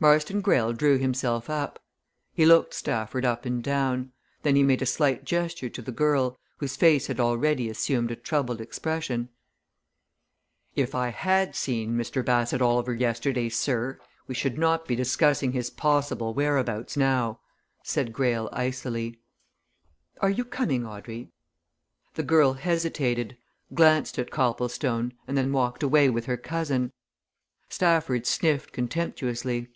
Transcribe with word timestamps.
Marston 0.00 0.42
Greyle 0.42 0.74
drew 0.74 0.98
himself 0.98 1.48
up. 1.48 1.78
He 2.34 2.44
looked 2.44 2.74
Stafford 2.74 3.24
up 3.24 3.46
and 3.46 3.64
down. 3.64 4.12
Then 4.42 4.54
he 4.54 4.62
made 4.62 4.82
a 4.82 4.86
slight 4.86 5.24
gesture 5.24 5.70
to 5.70 5.80
the 5.80 5.92
girl, 5.92 6.38
whose 6.58 6.76
face 6.76 7.06
had 7.06 7.18
already 7.18 7.70
assumed 7.70 8.10
a 8.10 8.16
troubled 8.16 8.60
expression. 8.60 9.30
"If 10.76 10.94
I 10.94 11.08
had 11.08 11.56
seen 11.56 11.92
Mr. 11.96 12.22
Bassett 12.22 12.60
Oliver 12.60 12.92
yesterday, 12.92 13.48
sir, 13.48 13.98
we 14.26 14.34
should 14.34 14.58
not 14.58 14.86
be 14.86 14.94
discussing 14.94 15.52
his 15.52 15.70
possible 15.70 16.34
whereabouts 16.34 16.98
now," 16.98 17.40
said 17.82 18.12
Greyle, 18.12 18.50
icily. 18.52 19.22
"Are 20.20 20.28
you 20.28 20.44
coming, 20.44 20.84
Audrey?" 20.86 21.30
The 22.12 22.22
girl 22.24 22.52
hesitated, 22.52 23.38
glanced 23.72 24.18
at 24.18 24.30
Copplestone, 24.30 25.14
and 25.26 25.38
then 25.38 25.50
walked 25.50 25.82
away 25.82 26.10
with 26.10 26.26
her 26.26 26.36
cousin. 26.36 26.92
Stafford 27.70 28.26
sniffed 28.26 28.70
contemptuously. 28.70 29.68